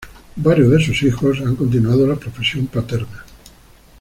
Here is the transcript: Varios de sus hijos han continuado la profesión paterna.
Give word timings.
Varios 0.37 0.71
de 0.71 0.83
sus 0.83 1.03
hijos 1.03 1.41
han 1.41 1.55
continuado 1.55 2.07
la 2.07 2.15
profesión 2.15 2.65
paterna. 2.65 3.23